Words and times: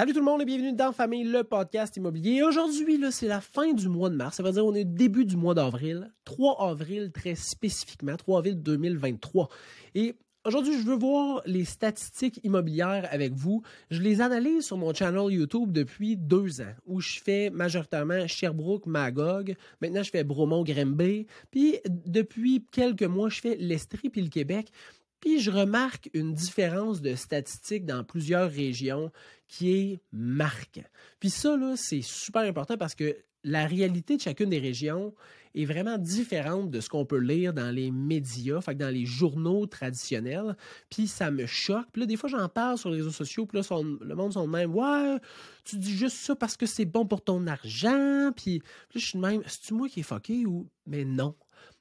Salut 0.00 0.14
tout 0.14 0.20
le 0.20 0.24
monde 0.24 0.40
et 0.40 0.46
bienvenue 0.46 0.72
dans 0.72 0.92
Famille, 0.92 1.24
le 1.24 1.44
podcast 1.44 1.94
immobilier. 1.94 2.42
Aujourd'hui, 2.42 2.98
c'est 3.10 3.28
la 3.28 3.42
fin 3.42 3.74
du 3.74 3.86
mois 3.86 4.08
de 4.08 4.14
mars. 4.14 4.34
Ça 4.34 4.42
veut 4.42 4.50
dire 4.50 4.62
qu'on 4.62 4.74
est 4.74 4.80
au 4.80 4.84
début 4.84 5.26
du 5.26 5.36
mois 5.36 5.52
d'avril. 5.52 6.10
3 6.24 6.70
avril 6.70 7.12
très 7.12 7.34
spécifiquement, 7.34 8.16
3 8.16 8.38
avril 8.38 8.62
2023. 8.62 9.50
Et 9.94 10.14
Aujourd'hui, 10.46 10.72
je 10.80 10.86
veux 10.86 10.96
voir 10.96 11.42
les 11.44 11.66
statistiques 11.66 12.40
immobilières 12.44 13.06
avec 13.10 13.34
vous. 13.34 13.62
Je 13.90 14.00
les 14.00 14.22
analyse 14.22 14.64
sur 14.64 14.78
mon 14.78 14.94
channel 14.94 15.30
YouTube 15.30 15.70
depuis 15.70 16.16
deux 16.16 16.62
ans, 16.62 16.74
où 16.86 17.02
je 17.02 17.20
fais 17.20 17.50
majoritairement 17.50 18.26
Sherbrooke, 18.26 18.86
Magog. 18.86 19.54
Maintenant, 19.82 20.02
je 20.02 20.08
fais 20.08 20.24
Bromont, 20.24 20.64
Grimby. 20.64 21.26
Puis, 21.50 21.76
depuis 21.84 22.64
quelques 22.72 23.02
mois, 23.02 23.28
je 23.28 23.42
fais 23.42 23.56
l'Estrie 23.56 24.08
puis 24.08 24.22
le 24.22 24.30
Québec. 24.30 24.72
Puis 25.20 25.40
je 25.40 25.50
remarque 25.50 26.10
une 26.14 26.32
différence 26.32 27.00
de 27.00 27.14
statistiques 27.14 27.86
dans 27.86 28.04
plusieurs 28.04 28.50
régions 28.50 29.12
qui 29.48 29.72
est 29.72 30.00
marquant. 30.12 30.84
Puis 31.18 31.30
ça, 31.30 31.56
là, 31.56 31.74
c'est 31.76 32.02
super 32.02 32.42
important 32.42 32.76
parce 32.76 32.94
que 32.94 33.16
la 33.44 33.66
réalité 33.66 34.16
de 34.16 34.22
chacune 34.22 34.50
des 34.50 34.58
régions 34.58 35.14
est 35.54 35.64
vraiment 35.64 35.98
différente 35.98 36.70
de 36.70 36.80
ce 36.80 36.88
qu'on 36.88 37.04
peut 37.04 37.18
lire 37.18 37.52
dans 37.52 37.74
les 37.74 37.90
médias, 37.90 38.60
fait 38.60 38.74
dans 38.74 38.92
les 38.92 39.04
journaux 39.04 39.66
traditionnels. 39.66 40.56
Puis 40.90 41.08
ça 41.08 41.30
me 41.30 41.46
choque. 41.46 41.86
Puis 41.92 42.00
là, 42.00 42.06
des 42.06 42.16
fois, 42.16 42.30
j'en 42.30 42.48
parle 42.48 42.78
sur 42.78 42.90
les 42.90 42.98
réseaux 42.98 43.10
sociaux. 43.10 43.46
Puis 43.46 43.58
là, 43.58 43.82
le 44.00 44.14
monde 44.14 44.34
sont 44.34 44.46
de 44.46 44.52
même. 44.52 44.74
Ouais, 44.74 45.18
tu 45.64 45.76
dis 45.76 45.96
juste 45.96 46.16
ça 46.16 46.36
parce 46.36 46.56
que 46.56 46.66
c'est 46.66 46.84
bon 46.84 47.06
pour 47.06 47.22
ton 47.22 47.46
argent. 47.46 48.30
Puis, 48.36 48.58
là, 48.58 49.00
je 49.00 49.06
suis 49.06 49.18
de 49.18 49.26
même. 49.26 49.42
C'est-tu 49.46 49.74
moi 49.74 49.88
qui 49.88 50.00
est 50.00 50.04
fucké 50.04 50.46
ou. 50.46 50.68
Mais 50.86 51.04
non 51.04 51.34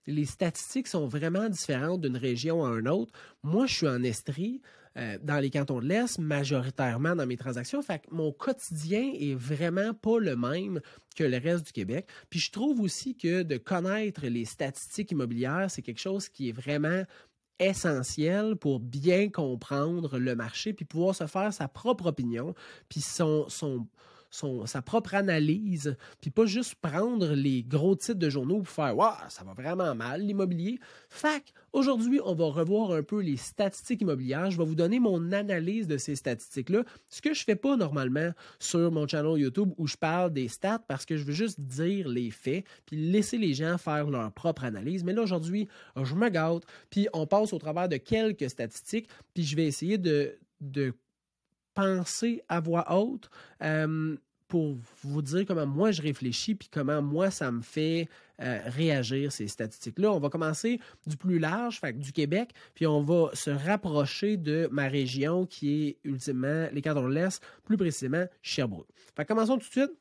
les 0.10 0.26
statistiques 0.26 0.88
sont 0.88 1.08
vraiment 1.08 1.50
différentes 1.50 2.02
d'une 2.02 2.18
région 2.18 2.66
à 2.66 2.70
une 2.78 2.88
autre. 2.88 3.14
Moi, 3.44 3.66
je 3.66 3.76
suis 3.76 3.88
en 3.88 4.04
Estrie, 4.04 4.62
euh, 4.98 5.18
dans 5.22 5.40
les 5.40 5.50
cantons 5.50 5.80
de 5.80 5.86
l'Est, 5.86 6.18
majoritairement 6.18 7.16
dans 7.16 7.28
mes 7.28 7.38
transactions. 7.38 7.82
Fait 7.82 8.00
que 8.00 8.08
mon 8.12 8.32
quotidien 8.32 9.12
est 9.14 9.36
vraiment 9.36 9.94
pas 9.94 10.20
le 10.20 10.36
même 10.36 10.82
que 11.16 11.24
le 11.24 11.38
reste 11.38 11.68
du 11.68 11.72
Québec. 11.72 12.08
Puis 12.30 12.40
je 12.40 12.52
trouve 12.52 12.82
aussi 12.82 13.16
que 13.16 13.44
de 13.44 13.58
connaître 13.58 14.26
les 14.26 14.46
statistiques 14.46 15.12
immobilières, 15.12 15.70
c'est 15.70 15.82
quelque 15.82 16.02
chose 16.02 16.28
qui 16.28 16.50
est 16.50 16.54
vraiment 16.54 17.04
essentiel 17.60 18.56
pour 18.56 18.80
bien 18.80 19.30
comprendre 19.30 20.18
le 20.18 20.36
marché 20.36 20.74
puis 20.74 20.86
pouvoir 20.86 21.14
se 21.14 21.28
faire 21.28 21.54
sa 21.54 21.68
propre 21.68 22.06
opinion 22.06 22.56
puis 22.88 23.02
son, 23.02 23.50
son, 23.50 23.86
sa 24.32 24.82
propre 24.82 25.16
analyse, 25.16 25.96
puis 26.22 26.30
pas 26.30 26.46
juste 26.46 26.76
prendre 26.76 27.34
les 27.34 27.64
gros 27.64 27.96
titres 27.96 28.20
de 28.20 28.30
journaux 28.30 28.58
pour 28.60 28.70
faire 28.70 28.96
Waouh, 28.96 29.16
ça 29.30 29.44
va 29.44 29.54
vraiment 29.54 29.96
mal 29.96 30.22
l'immobilier. 30.22 30.80
Fac, 31.10 31.54
aujourd'hui, 31.74 32.20
on 32.24 32.36
va 32.36 32.46
revoir 32.46 32.92
un 32.92 33.04
peu 33.04 33.22
les 33.22 33.38
statistiques 33.38 34.02
immobilières. 34.02 34.52
Je 34.52 34.58
vais 34.58 34.66
vous 34.66 34.76
donner 34.76 35.00
mon 35.00 35.32
analyse 35.32 35.88
de 35.88 35.98
ces 35.98 36.16
statistiques-là. 36.16 36.84
Ce 37.10 37.22
que 37.22 37.34
je 37.34 37.44
fais 37.44 37.56
pas 37.56 37.76
normalement 37.76 38.32
sur 38.60 38.92
mon 38.92 39.08
channel 39.08 39.40
YouTube 39.40 39.74
où 39.78 39.88
je 39.88 39.98
parle 39.98 40.32
des 40.32 40.48
stats 40.48 40.84
parce 40.88 41.06
que 41.06 41.18
je 41.18 41.24
veux 41.24 41.34
juste 41.34 41.60
dire 41.60 42.08
les 42.08 42.32
faits, 42.32 42.66
puis 42.86 42.98
laisser 42.98 43.38
les 43.38 43.54
gens 43.54 43.78
faire 43.78 44.10
leur 44.10 44.32
propre 44.32 44.64
analyse. 44.64 45.04
Mais 45.04 45.14
là, 45.14 45.24
aujourd'hui, 45.24 45.68
je 46.02 46.16
me 46.16 46.30
gâte, 46.30 46.64
puis 46.90 47.08
on 47.14 47.26
passe 47.26 47.54
au 47.54 47.58
travers 47.58 47.90
de 47.90 47.98
quelques 47.98 48.50
statistiques, 48.50 49.10
puis 49.34 49.44
je 49.44 49.56
vais 49.56 49.66
essayer 49.66 49.98
de, 49.98 50.38
de 50.62 50.94
penser 51.80 52.42
à 52.50 52.60
voix 52.60 52.94
haute 52.94 53.30
euh, 53.64 54.16
pour 54.48 54.78
vous 55.04 55.22
dire 55.22 55.46
comment 55.46 55.68
moi 55.68 55.92
je 55.92 56.02
réfléchis 56.02 56.56
puis 56.56 56.68
comment 56.72 57.02
moi 57.02 57.32
ça 57.32 57.52
me 57.52 57.62
fait 57.62 58.10
euh, 58.42 58.60
réagir 58.66 59.32
ces 59.32 59.48
statistiques-là. 59.48 60.12
On 60.12 60.20
va 60.20 60.30
commencer 60.30 60.80
du 61.06 61.16
plus 61.16 61.40
large, 61.40 61.80
fait, 61.80 61.98
du 61.98 62.12
Québec, 62.12 62.52
puis 62.74 62.88
on 62.88 63.02
va 63.02 63.30
se 63.34 63.50
rapprocher 63.50 64.38
de 64.38 64.68
ma 64.72 64.88
région 64.88 65.46
qui 65.46 65.84
est 65.84 65.98
ultimement 66.04 66.68
les 66.72 66.82
cantons 66.82 67.08
de 67.08 67.14
l'Est, 67.14 67.44
plus 67.64 67.78
précisément 67.78 68.26
Sherbrooke. 68.42 68.88
Commençons 69.28 69.58
tout 69.58 69.68
de 69.68 69.72
suite 69.72 69.92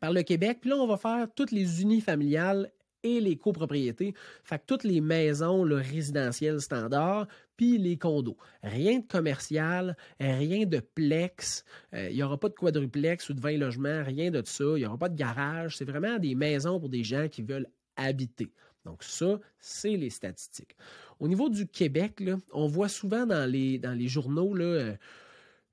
par 0.00 0.12
le 0.12 0.22
Québec, 0.22 0.58
puis 0.60 0.70
là 0.70 0.76
on 0.76 0.86
va 0.86 0.96
faire 0.96 1.28
toutes 1.34 1.52
les 1.52 1.80
unifamiliales 1.82 2.70
et 3.04 3.20
les 3.20 3.36
copropriétés. 3.36 4.14
Fait 4.42 4.60
toutes 4.66 4.82
les 4.82 5.00
maisons 5.00 5.62
le 5.62 5.76
résidentielles 5.76 6.60
standard, 6.60 7.28
puis 7.56 7.78
les 7.78 7.96
condos. 7.96 8.36
Rien 8.62 8.98
de 8.98 9.06
commercial, 9.06 9.96
rien 10.18 10.66
de 10.66 10.80
plex. 10.80 11.64
Euh, 11.94 12.08
il 12.10 12.16
n'y 12.16 12.22
aura 12.22 12.38
pas 12.38 12.48
de 12.48 12.54
quadruplex 12.54 13.28
ou 13.28 13.34
de 13.34 13.40
20 13.40 13.58
logements, 13.58 14.02
rien 14.02 14.30
de 14.30 14.42
ça. 14.44 14.64
Il 14.64 14.80
n'y 14.80 14.86
aura 14.86 14.98
pas 14.98 15.08
de 15.08 15.16
garage. 15.16 15.76
C'est 15.76 15.84
vraiment 15.84 16.18
des 16.18 16.34
maisons 16.34 16.80
pour 16.80 16.88
des 16.88 17.04
gens 17.04 17.28
qui 17.28 17.42
veulent 17.42 17.68
habiter. 17.96 18.50
Donc 18.84 19.02
ça, 19.02 19.38
c'est 19.58 19.96
les 19.96 20.10
statistiques. 20.10 20.76
Au 21.20 21.28
niveau 21.28 21.48
du 21.48 21.66
Québec, 21.66 22.22
on 22.52 22.66
voit 22.66 22.88
souvent 22.88 23.24
dans 23.24 23.50
les, 23.50 23.78
dans 23.78 23.96
les 23.96 24.08
journaux 24.08 24.54
là, 24.54 24.64
euh, 24.64 24.94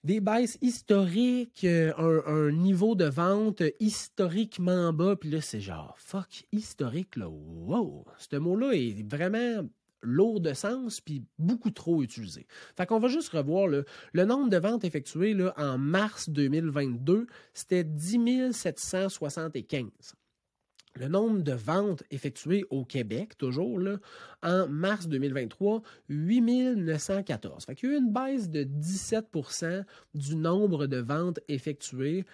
des 0.04 0.20
baisses 0.20 0.58
historiques, 0.62 1.64
euh, 1.64 1.94
un, 2.26 2.52
niveau 2.52 2.96
de 2.96 3.06
vente 3.06 3.62
historiquement 3.80 4.94
bas, 4.94 5.16
puis 5.16 5.30
là, 5.30 5.42
c'est 5.42 5.60
genre, 5.60 5.96
fuck, 6.00 6.46
historique, 6.52 7.16
là, 7.16 7.28
wow! 7.30 8.06
Ce 8.18 8.36
mot-là 8.36 8.74
est 8.74 9.08
vraiment 9.08 9.68
lourd 10.04 10.40
de 10.40 10.54
sens 10.54 11.00
puis 11.00 11.24
beaucoup 11.38 11.70
trop 11.70 12.02
utilisé. 12.02 12.48
Fait 12.76 12.88
qu'on 12.88 13.00
va 13.00 13.08
juste 13.08 13.30
revoir 13.30 13.68
le 13.68 14.26
nombre 14.26 14.50
de 14.50 14.58
ventes 14.58 14.84
effectuées 14.84 15.36
là, 15.36 15.54
en 15.58 15.78
mars 15.78 16.30
2022, 16.30 17.28
c'était 17.54 17.84
10 17.84 18.52
775 18.52 20.16
le 20.96 21.08
nombre 21.08 21.42
de 21.42 21.54
ventes 21.54 22.04
effectuées 22.12 22.66
au 22.70 22.84
Québec, 22.84 23.38
toujours, 23.38 23.80
là, 23.80 23.98
en 24.44 24.68
mars 24.68 25.08
2023, 25.08 25.82
8914. 26.10 27.66
Fait 27.66 27.76
qu'il 27.76 27.90
y 27.90 27.92
a 27.94 27.96
eu 27.96 28.00
une 28.00 28.12
baisse 28.12 28.50
de 28.50 28.64
17% 28.64 29.84
du 30.14 30.36
nombre 30.36 30.88
de 30.88 30.98
ventes 30.98 31.40
effectuées 31.48 32.26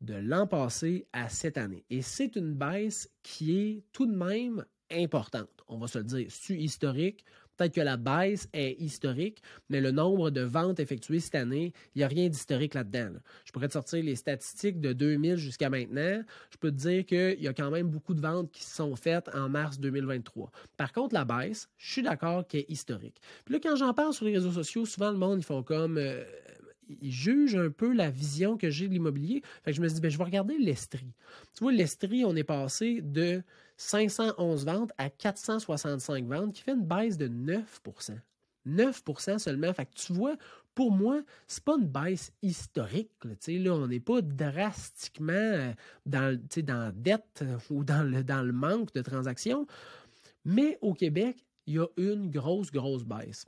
de 0.00 0.14
l'an 0.14 0.46
passé 0.46 1.06
à 1.12 1.28
cette 1.28 1.58
année. 1.58 1.84
Et 1.90 2.02
c'est 2.02 2.36
une 2.36 2.54
baisse 2.54 3.10
qui 3.22 3.58
est 3.58 3.82
tout 3.92 4.06
de 4.06 4.14
même 4.14 4.64
importante. 4.90 5.48
On 5.66 5.78
va 5.78 5.86
se 5.86 5.98
le 5.98 6.04
dire, 6.04 6.26
c'est 6.30 6.56
historique, 6.56 7.24
Peut-être 7.56 7.74
que 7.74 7.80
la 7.80 7.96
baisse 7.96 8.48
est 8.52 8.80
historique, 8.80 9.42
mais 9.68 9.80
le 9.80 9.90
nombre 9.90 10.30
de 10.30 10.40
ventes 10.40 10.80
effectuées 10.80 11.20
cette 11.20 11.34
année, 11.34 11.72
il 11.94 11.98
n'y 11.98 12.04
a 12.04 12.08
rien 12.08 12.28
d'historique 12.28 12.74
là-dedans. 12.74 13.12
Je 13.44 13.52
pourrais 13.52 13.68
te 13.68 13.74
sortir 13.74 14.02
les 14.02 14.16
statistiques 14.16 14.80
de 14.80 14.92
2000 14.92 15.36
jusqu'à 15.36 15.70
maintenant. 15.70 16.22
Je 16.50 16.56
peux 16.58 16.70
te 16.70 16.76
dire 16.76 17.06
qu'il 17.06 17.42
y 17.42 17.48
a 17.48 17.52
quand 17.52 17.70
même 17.70 17.88
beaucoup 17.88 18.14
de 18.14 18.20
ventes 18.20 18.50
qui 18.50 18.64
se 18.64 18.74
sont 18.76 18.96
faites 18.96 19.28
en 19.34 19.48
mars 19.48 19.78
2023. 19.78 20.50
Par 20.76 20.92
contre, 20.92 21.14
la 21.14 21.24
baisse, 21.24 21.68
je 21.76 21.92
suis 21.92 22.02
d'accord 22.02 22.46
qu'elle 22.46 22.60
est 22.60 22.70
historique. 22.70 23.20
Puis 23.44 23.54
là, 23.54 23.60
quand 23.62 23.76
j'en 23.76 23.94
parle 23.94 24.12
sur 24.12 24.24
les 24.24 24.34
réseaux 24.34 24.52
sociaux, 24.52 24.86
souvent 24.86 25.10
le 25.10 25.18
monde, 25.18 25.38
ils 25.40 25.44
font 25.44 25.62
comme... 25.62 25.98
Euh, 25.98 26.24
ils 26.88 27.12
jugent 27.12 27.56
un 27.56 27.70
peu 27.70 27.92
la 27.92 28.10
vision 28.10 28.56
que 28.56 28.70
j'ai 28.70 28.88
de 28.88 28.92
l'immobilier. 28.92 29.42
Fait 29.62 29.70
que 29.70 29.76
je 29.76 29.82
me 29.82 29.88
dis, 29.88 30.00
ben, 30.00 30.10
je 30.10 30.18
vais 30.18 30.24
regarder 30.24 30.58
l'Estrie. 30.58 31.12
Tu 31.54 31.64
vois, 31.64 31.72
l'Estrie, 31.72 32.24
on 32.24 32.34
est 32.36 32.44
passé 32.44 33.00
de 33.02 33.42
511 33.76 34.64
ventes 34.64 34.92
à 34.98 35.10
465 35.10 36.26
ventes, 36.26 36.52
qui 36.52 36.62
fait 36.62 36.72
une 36.72 36.86
baisse 36.86 37.18
de 37.18 37.28
9% 37.28 38.18
9% 38.66 39.38
seulement. 39.38 39.72
Fait 39.72 39.86
que 39.86 39.94
tu 39.94 40.12
vois, 40.12 40.36
pour 40.74 40.90
moi, 40.90 41.22
c'est 41.46 41.62
pas 41.62 41.76
une 41.78 41.86
baisse 41.86 42.32
historique. 42.42 43.10
Là, 43.24 43.74
on 43.74 43.86
n'est 43.86 44.00
pas 44.00 44.22
drastiquement 44.22 45.32
euh, 45.32 45.72
dans, 46.06 46.38
dans 46.62 46.78
la 46.78 46.92
dette 46.92 47.42
euh, 47.42 47.58
ou 47.70 47.84
dans 47.84 48.02
le, 48.02 48.24
dans 48.24 48.42
le 48.42 48.52
manque 48.52 48.92
de 48.92 49.02
transactions. 49.02 49.66
Mais 50.44 50.78
au 50.80 50.94
Québec, 50.94 51.44
il 51.66 51.74
y 51.74 51.78
a 51.78 51.86
une 51.96 52.30
grosse, 52.30 52.70
grosse 52.70 53.04
baisse. 53.04 53.46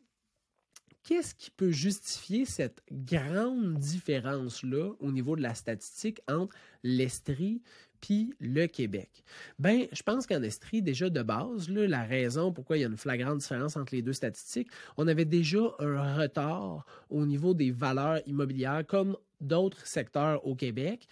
Qu'est-ce 1.06 1.36
qui 1.36 1.52
peut 1.52 1.70
justifier 1.70 2.44
cette 2.44 2.82
grande 2.90 3.74
différence-là 3.74 4.90
au 4.98 5.12
niveau 5.12 5.36
de 5.36 5.40
la 5.40 5.54
statistique 5.54 6.20
entre 6.26 6.56
l'Estrie 6.82 7.62
puis 8.00 8.34
le 8.40 8.66
Québec? 8.66 9.22
Ben, 9.60 9.86
je 9.92 10.02
pense 10.02 10.26
qu'en 10.26 10.42
Estrie, 10.42 10.82
déjà 10.82 11.08
de 11.08 11.22
base, 11.22 11.68
là, 11.68 11.86
la 11.86 12.02
raison 12.02 12.50
pourquoi 12.52 12.76
il 12.76 12.80
y 12.80 12.84
a 12.84 12.88
une 12.88 12.96
flagrante 12.96 13.38
différence 13.38 13.76
entre 13.76 13.94
les 13.94 14.02
deux 14.02 14.14
statistiques, 14.14 14.68
on 14.96 15.06
avait 15.06 15.24
déjà 15.24 15.60
un 15.78 16.16
retard 16.16 16.84
au 17.08 17.24
niveau 17.24 17.54
des 17.54 17.70
valeurs 17.70 18.18
immobilières 18.26 18.84
comme 18.84 19.16
d'autres 19.40 19.86
secteurs 19.86 20.44
au 20.44 20.56
Québec. 20.56 21.06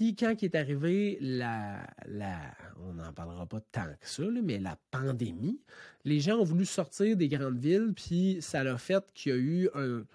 Puis 0.00 0.16
quand 0.16 0.34
est 0.42 0.54
arrivé 0.54 1.18
la, 1.20 1.86
la 2.08 2.38
on 2.88 2.94
n'en 2.94 3.12
parlera 3.12 3.44
pas 3.44 3.60
tant 3.60 3.84
que 4.00 4.08
ça, 4.08 4.22
mais 4.42 4.58
la 4.58 4.78
pandémie, 4.90 5.60
les 6.06 6.20
gens 6.20 6.38
ont 6.38 6.44
voulu 6.44 6.64
sortir 6.64 7.18
des 7.18 7.28
grandes 7.28 7.58
villes, 7.58 7.92
puis 7.94 8.38
ça 8.40 8.60
a 8.60 8.78
fait 8.78 9.04
qu'il 9.12 9.32
y 9.32 9.34
a 9.34 9.38
eu 9.38 9.68
un... 9.74 10.06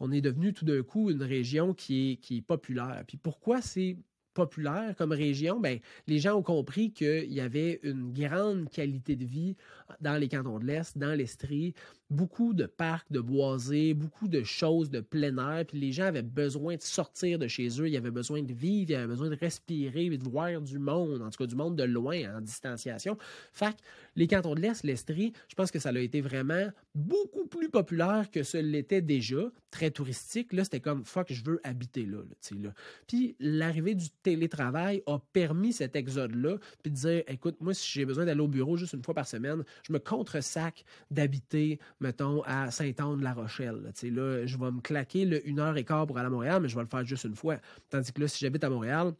On 0.00 0.10
est 0.10 0.20
devenu 0.20 0.52
tout 0.52 0.64
d'un 0.64 0.82
coup 0.82 1.10
une 1.10 1.22
région 1.22 1.74
qui 1.74 2.10
est, 2.10 2.16
qui 2.16 2.38
est 2.38 2.42
populaire. 2.42 3.04
Puis 3.06 3.18
pourquoi 3.18 3.62
c'est 3.62 3.98
populaire 4.34 4.96
comme 4.96 5.12
région, 5.12 5.60
ben, 5.60 5.78
les 6.08 6.18
gens 6.18 6.34
ont 6.34 6.42
compris 6.42 6.90
qu'il 6.90 7.32
y 7.32 7.40
avait 7.40 7.78
une 7.84 8.12
grande 8.12 8.68
qualité 8.68 9.14
de 9.14 9.24
vie 9.24 9.56
dans 10.00 10.16
les 10.16 10.28
cantons 10.28 10.58
de 10.58 10.64
l'Est, 10.64 10.98
dans 10.98 11.16
l'Estrie, 11.16 11.74
beaucoup 12.10 12.52
de 12.52 12.66
parcs, 12.66 13.10
de 13.10 13.20
boisés, 13.20 13.94
beaucoup 13.94 14.28
de 14.28 14.42
choses 14.42 14.90
de 14.90 15.00
plein 15.00 15.36
air, 15.38 15.64
puis 15.64 15.78
les 15.78 15.92
gens 15.92 16.04
avaient 16.04 16.22
besoin 16.22 16.76
de 16.76 16.82
sortir 16.82 17.38
de 17.38 17.46
chez 17.46 17.68
eux, 17.80 17.88
ils 17.88 17.96
avaient 17.96 18.10
besoin 18.10 18.42
de 18.42 18.52
vivre, 18.52 18.90
ils 18.90 18.94
avaient 18.96 19.06
besoin 19.06 19.30
de 19.30 19.36
respirer, 19.36 20.10
de 20.10 20.28
voir 20.28 20.60
du 20.60 20.78
monde, 20.78 21.22
en 21.22 21.30
tout 21.30 21.38
cas 21.38 21.46
du 21.46 21.54
monde 21.54 21.76
de 21.76 21.84
loin, 21.84 22.36
en 22.36 22.40
distanciation. 22.40 23.16
Fait 23.52 23.72
que 23.72 23.80
les 24.16 24.26
cantons 24.26 24.54
de 24.54 24.60
l'Est, 24.60 24.84
l'Estrie, 24.84 25.32
je 25.48 25.54
pense 25.54 25.70
que 25.70 25.78
ça 25.78 25.90
a 25.90 25.98
été 25.98 26.20
vraiment 26.20 26.70
beaucoup 26.94 27.46
plus 27.46 27.68
populaire 27.68 28.30
que 28.30 28.42
ce 28.42 28.58
l'était 28.58 29.00
déjà, 29.00 29.50
très 29.70 29.90
touristique. 29.90 30.52
Là, 30.52 30.64
c'était 30.64 30.80
comme, 30.80 31.04
fuck, 31.04 31.32
je 31.32 31.44
veux 31.44 31.60
habiter 31.62 32.04
là. 32.04 32.18
là, 32.62 32.74
Puis 33.06 33.36
l'arrivée 33.38 33.94
du 33.94 34.10
télétravail 34.22 35.02
a 35.06 35.18
permis 35.32 35.72
cet 35.72 35.96
exode-là, 35.96 36.58
puis 36.82 36.90
de 36.90 36.96
dire, 36.96 37.22
écoute, 37.28 37.56
moi, 37.60 37.74
si 37.74 37.88
j'ai 37.92 38.04
besoin 38.04 38.24
d'aller 38.24 38.40
au 38.40 38.48
bureau 38.48 38.76
juste 38.76 38.94
une 38.94 39.02
fois 39.02 39.14
par 39.14 39.26
semaine, 39.26 39.64
je 39.86 39.92
me 39.92 39.98
contre-sac 39.98 40.84
d'habiter 41.10 41.78
mettons, 42.00 42.42
à 42.42 42.70
Saint-Anne-de-la-Rochelle. 42.70 43.92
Là, 44.02 44.46
je 44.46 44.58
vais 44.58 44.70
me 44.70 44.80
claquer 44.80 45.24
le 45.24 45.46
une 45.46 45.60
heure 45.60 45.76
et 45.76 45.84
quart 45.84 46.06
pour 46.06 46.18
aller 46.18 46.26
à 46.26 46.30
Montréal, 46.30 46.60
mais 46.62 46.68
je 46.68 46.74
vais 46.74 46.82
le 46.82 46.88
faire 46.88 47.04
juste 47.04 47.24
une 47.24 47.36
fois. 47.36 47.58
Tandis 47.88 48.12
que 48.12 48.20
là, 48.20 48.28
si 48.28 48.38
j'habite 48.38 48.64
à 48.64 48.70
Montréal, 48.70 49.12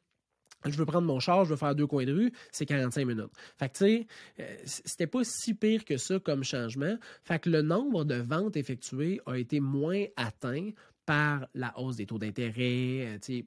je 0.66 0.76
veux 0.76 0.84
prendre 0.84 1.06
mon 1.06 1.20
char, 1.20 1.44
je 1.44 1.50
veux 1.50 1.56
faire 1.56 1.74
deux 1.74 1.86
coins 1.86 2.04
de 2.04 2.12
rue, 2.12 2.32
c'est 2.52 2.66
45 2.66 3.06
minutes. 3.06 3.30
Fait 3.58 3.68
que, 3.68 3.78
tu 3.78 3.84
sais, 3.84 4.06
euh, 4.40 4.56
c'était 4.64 5.06
pas 5.06 5.24
si 5.24 5.54
pire 5.54 5.84
que 5.84 5.96
ça 5.96 6.18
comme 6.18 6.44
changement. 6.44 6.96
Fait 7.24 7.38
que 7.38 7.48
le 7.48 7.62
nombre 7.62 8.04
de 8.04 8.16
ventes 8.16 8.56
effectuées 8.56 9.20
a 9.26 9.36
été 9.36 9.60
moins 9.60 10.04
atteint 10.16 10.70
par 11.06 11.48
la 11.54 11.76
hausse 11.78 11.96
des 11.96 12.06
taux 12.06 12.18
d'intérêt, 12.18 13.18
euh, 13.30 13.40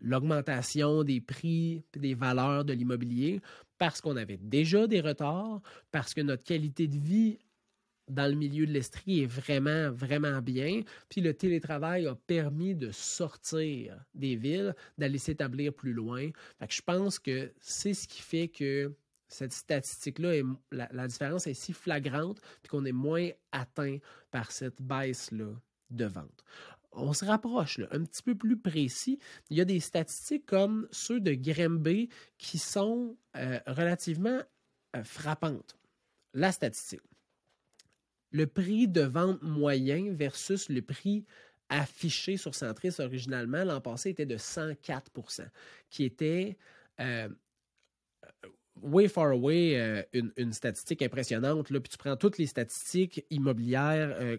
l'augmentation 0.00 1.04
des 1.04 1.20
prix 1.20 1.84
des 1.94 2.14
valeurs 2.14 2.64
de 2.64 2.72
l'immobilier, 2.72 3.40
parce 3.78 4.00
qu'on 4.00 4.16
avait 4.16 4.36
déjà 4.36 4.86
des 4.86 5.00
retards, 5.00 5.60
parce 5.90 6.12
que 6.12 6.20
notre 6.20 6.42
qualité 6.42 6.88
de 6.88 6.98
vie 6.98 7.38
dans 8.08 8.30
le 8.30 8.36
milieu 8.36 8.66
de 8.66 8.72
l'Estrie 8.72 9.22
est 9.22 9.26
vraiment, 9.26 9.90
vraiment 9.90 10.40
bien. 10.42 10.82
Puis 11.08 11.20
le 11.20 11.34
télétravail 11.34 12.06
a 12.06 12.14
permis 12.14 12.74
de 12.74 12.90
sortir 12.90 14.04
des 14.14 14.36
villes, 14.36 14.74
d'aller 14.98 15.18
s'établir 15.18 15.72
plus 15.72 15.92
loin. 15.92 16.30
Fait 16.58 16.66
que 16.66 16.74
je 16.74 16.82
pense 16.82 17.18
que 17.18 17.52
c'est 17.60 17.94
ce 17.94 18.06
qui 18.06 18.20
fait 18.20 18.48
que 18.48 18.94
cette 19.28 19.52
statistique-là, 19.52 20.42
la, 20.70 21.08
différence 21.08 21.46
est 21.46 21.54
si 21.54 21.72
flagrante, 21.72 22.40
puis 22.62 22.70
qu'on 22.70 22.84
est 22.84 22.92
moins 22.92 23.30
atteint 23.52 23.98
par 24.30 24.52
cette 24.52 24.80
baisse-là 24.80 25.52
de 25.90 26.04
vente. 26.04 26.44
On 26.92 27.12
se 27.12 27.24
rapproche 27.24 27.80
un 27.90 28.04
petit 28.04 28.22
peu 28.22 28.36
plus 28.36 28.56
précis. 28.56 29.18
Il 29.50 29.56
y 29.56 29.60
a 29.60 29.64
des 29.64 29.80
statistiques 29.80 30.46
comme 30.46 30.86
ceux 30.92 31.18
de 31.18 31.32
Grimby 31.32 32.08
qui 32.38 32.58
sont 32.58 33.16
euh, 33.36 33.58
relativement 33.66 34.40
euh, 34.94 35.02
frappantes. 35.02 35.76
La 36.34 36.52
statistique 36.52 37.00
le 38.34 38.46
prix 38.48 38.88
de 38.88 39.02
vente 39.02 39.40
moyen 39.42 40.12
versus 40.12 40.68
le 40.68 40.82
prix 40.82 41.24
affiché 41.68 42.36
sur 42.36 42.52
Centris 42.54 42.96
originalement 42.98 43.64
l'an 43.64 43.80
passé 43.80 44.10
était 44.10 44.26
de 44.26 44.36
104% 44.36 45.46
qui 45.88 46.04
était 46.04 46.58
euh, 47.00 47.28
way 48.82 49.06
far 49.06 49.30
away 49.30 49.76
euh, 49.76 50.02
une, 50.36 50.52
statistique 50.52 51.02
impressionnante. 51.02 51.70
Là. 51.70 51.78
Puis 51.80 51.90
tu 51.90 51.96
prends 51.96 52.16
toutes 52.16 52.38
les 52.38 52.48
statistiques 52.48 53.24
immobilières 53.30 54.16
euh, 54.18 54.36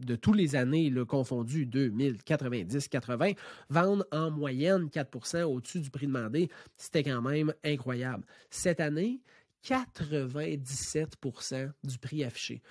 de 0.00 0.16
tous 0.16 0.32
les 0.32 0.56
années 0.56 0.90
là, 0.90 1.06
confondues, 1.06 1.64
2000, 1.64 2.24
90, 2.24 2.88
80, 2.88 3.32
vendent 3.70 4.04
en 4.10 4.32
moyenne 4.32 4.88
4% 4.88 5.44
au-dessus 5.44 5.78
du 5.80 5.90
prix 5.90 6.08
demandé. 6.08 6.50
C'était 6.76 7.04
quand 7.04 7.22
même 7.22 7.54
incroyable. 7.64 8.24
Cette 8.50 8.80
année, 8.80 9.20
97% 9.64 11.70
du 11.84 11.98
prix 11.98 12.24
affiché 12.24 12.62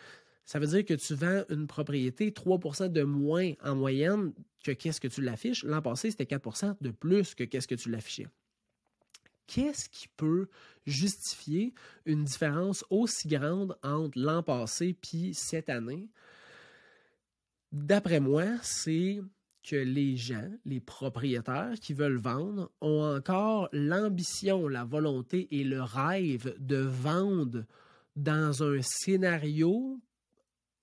ça 0.47 0.59
veut 0.59 0.67
dire 0.67 0.85
que 0.85 0.93
tu 0.93 1.13
vends 1.13 1.43
une 1.49 1.67
propriété 1.67 2.31
3% 2.31 2.89
de 2.89 3.03
moins 3.03 3.51
en 3.61 3.75
moyenne 3.75 4.31
que 4.63 4.71
qu'est-ce 4.71 5.01
que 5.01 5.09
tu 5.09 5.21
l'affiches. 5.21 5.65
L'an 5.65 5.81
passé, 5.81 6.09
c'était 6.09 6.23
4% 6.23 6.77
de 6.79 6.89
plus 6.89 7.35
que 7.35 7.43
qu'est-ce 7.43 7.67
que 7.67 7.75
tu 7.75 7.91
l'affichais. 7.91 8.27
Qu'est-ce 9.45 9.89
qui 9.89 10.07
peut 10.15 10.47
justifier 10.85 11.73
une 12.05 12.23
différence 12.23 12.85
aussi 12.89 13.27
grande 13.27 13.77
entre 13.83 14.17
l'an 14.17 14.41
passé 14.41 14.93
puis 14.93 15.33
cette 15.33 15.69
année? 15.69 16.07
D'après 17.73 18.21
moi, 18.21 18.45
c'est 18.61 19.19
que 19.69 19.75
les 19.75 20.15
gens, 20.15 20.49
les 20.63 20.79
propriétaires 20.79 21.75
qui 21.81 21.93
veulent 21.93 22.15
vendre, 22.15 22.71
ont 22.79 23.03
encore 23.03 23.67
l'ambition, 23.73 24.69
la 24.69 24.85
volonté 24.85 25.49
et 25.51 25.65
le 25.65 25.81
rêve 25.81 26.55
de 26.57 26.77
vendre 26.77 27.65
dans 28.15 28.63
un 28.63 28.81
scénario 28.81 29.99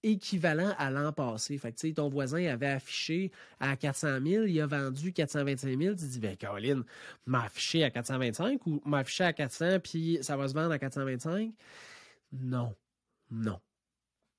équivalent 0.05 0.75
à 0.79 0.91
l'an 0.91 1.13
passé. 1.13 1.59
Fait 1.59 1.73
que, 1.73 1.93
ton 1.93 2.09
voisin 2.09 2.45
avait 2.47 2.69
affiché 2.69 3.33
à 3.59 3.77
400 3.77 4.21
000, 4.25 4.45
il 4.45 4.61
a 4.61 4.67
vendu 4.67 5.13
425 5.13 5.79
000. 5.79 5.95
Tu 5.97 6.05
dis, 6.05 6.21
ben, 6.21 6.37
Caroline, 6.37 6.85
m'a 7.27 7.45
à 7.45 7.91
425 7.91 8.67
ou 8.67 8.81
m'a 8.85 8.99
affiché 8.99 9.25
à 9.25 9.33
400 9.33 9.81
puis 9.83 10.19
ça 10.23 10.37
va 10.37 10.49
se 10.49 10.55
vendre 10.55 10.73
à 10.73 10.79
425? 10.79 11.53
Non. 12.33 12.75
Non. 13.31 13.61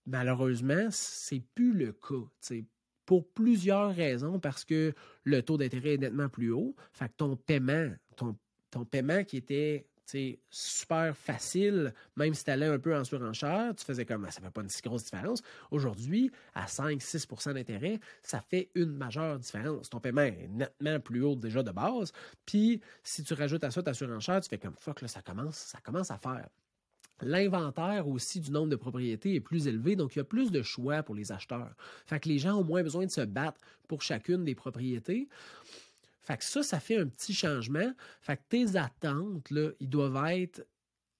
Malheureusement, 0.06 0.88
c'est 0.92 1.42
plus 1.56 1.74
le 1.74 1.94
cas. 1.94 2.62
Pour 3.06 3.28
plusieurs 3.34 3.94
raisons, 3.94 4.40
parce 4.40 4.66
que 4.66 4.94
le 5.24 5.42
taux 5.42 5.58
d'intérêt 5.58 5.94
est 5.94 5.98
nettement 5.98 6.30
plus 6.30 6.52
haut. 6.52 6.76
Fait 6.94 7.08
que 7.08 7.14
ton 7.18 7.36
paiement, 7.36 7.92
ton, 8.16 8.36
ton 8.72 8.86
paiement 8.86 9.24
qui 9.24 9.38
était 9.38 9.88
super 10.50 11.16
facile, 11.16 11.94
même 12.16 12.34
si 12.34 12.44
tu 12.44 12.52
allais 12.52 12.68
un 12.68 12.80
peu 12.80 12.96
en 12.96 13.04
surenchère, 13.04 13.74
tu 13.76 13.86
faisais 13.86 14.06
comme, 14.06 14.30
ça 14.30 14.42
fait 14.42 14.52
pas 14.52 14.62
une 14.62 14.70
si 14.70 14.82
grosse 14.82 15.06
différence. 15.06 15.42
Aujourd'hui, 15.72 16.32
à 16.54 16.66
5-6% 16.66 17.54
d'intérêt, 17.54 18.00
ça 18.22 18.42
fait 18.42 18.70
une 18.76 18.96
majeure 18.96 19.40
différence. 19.40 19.90
Ton 19.90 20.00
paiement 20.00 20.22
est 20.22 20.48
nettement 20.50 21.00
plus 21.00 21.24
haut 21.24 21.36
déjà 21.36 21.64
de 21.64 21.72
base. 21.72 22.12
Puis, 22.46 22.82
si 23.04 23.24
tu 23.24 23.34
rajoutes 23.34 23.64
à 23.64 23.72
ça 23.72 23.84
ta 23.84 23.94
surenchère, 23.94 24.42
tu 24.42 24.50
fais 24.50 24.58
comme, 24.58 24.76
fuck, 24.78 25.02
là, 25.02 25.08
ça 25.08 25.22
commence, 25.22 25.56
ça 25.56 25.80
commence 25.84 26.12
à 26.12 26.18
faire. 26.18 26.48
L'inventaire 27.22 28.08
aussi 28.10 28.42
du 28.42 28.52
nombre 28.52 28.70
de 28.70 28.76
propriétés 28.76 29.36
est 29.36 29.42
plus 29.42 29.68
élevé, 29.68 29.96
donc 29.96 30.16
il 30.16 30.20
y 30.20 30.22
a 30.22 30.26
plus 30.26 30.52
de 30.52 30.62
choix 30.62 31.02
pour 31.02 31.16
les 31.16 31.32
acheteurs. 31.32 31.74
Fait 32.06 32.20
que 32.20 32.28
les 32.28 32.40
gens 32.40 32.56
ont 32.56 32.64
moins 32.64 32.84
besoin 32.84 33.06
de 33.06 33.12
se 33.12 33.22
battre 33.22 33.60
pour 33.88 34.02
chacune 34.02 34.44
des 34.44 34.56
propriétés. 34.56 35.30
Fait 36.26 36.38
que 36.38 36.44
ça, 36.44 36.64
ça 36.64 36.80
fait 36.80 36.98
un 36.98 37.08
petit 37.08 37.34
changement. 37.34 37.94
Fait 38.22 38.38
que 38.38 38.42
tes 38.50 38.76
attentes, 38.76 39.50
là, 39.52 39.70
ils 39.80 39.90
doivent 39.90 40.26
être 40.28 40.66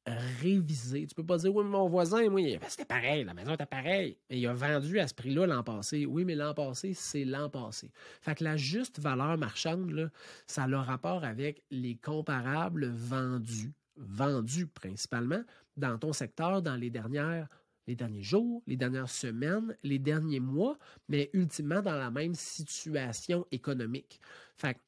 révisées. 0.06 1.08
Tu 1.08 1.16
peux 1.16 1.26
pas 1.26 1.38
dire, 1.38 1.56
oui, 1.56 1.64
mon 1.64 1.88
voisin, 1.88 2.30
moi, 2.30 2.42
c'était 2.68 2.86
pareil, 2.86 3.24
la 3.24 3.34
maison 3.34 3.54
était 3.54 3.66
pareille. 3.66 4.18
Et 4.30 4.40
il 4.40 4.48
a 4.48 4.54
vendu 4.54 5.00
à 5.00 5.08
ce 5.08 5.14
prix-là 5.14 5.48
l'an 5.48 5.64
passé. 5.64 6.06
Oui, 6.06 6.26
mais 6.26 6.36
l'an 6.36 6.54
passé, 6.54 6.94
c'est 6.94 7.26
l'an 7.26 7.50
passé. 7.50 7.92
Fait 8.22 8.36
que 8.36 8.44
la 8.44 8.58
juste 8.58 9.00
valeur 9.00 9.38
marchande, 9.38 9.92
là, 9.92 10.10
ça 10.48 10.64
a 10.64 10.68
le 10.68 10.78
rapport 10.78 11.24
avec 11.24 11.64
les 11.72 11.96
comparables 11.96 12.88
vendus, 12.88 13.74
vendus 13.98 14.68
principalement 14.68 15.44
dans 15.78 15.98
ton 15.98 16.14
secteur 16.14 16.62
dans 16.62 16.76
les 16.76 16.90
dernières 16.90 17.48
les 17.88 17.96
derniers 17.96 18.24
jours, 18.24 18.64
les 18.66 18.78
dernières 18.78 19.10
semaines, 19.10 19.78
les 19.84 20.00
derniers 20.00 20.40
mois, 20.40 20.78
mais 21.08 21.30
ultimement 21.34 21.82
dans 21.82 21.96
la 21.96 22.10
même 22.10 22.34
situation 22.34 23.46
économique. 23.52 24.20
Fait 24.56 24.80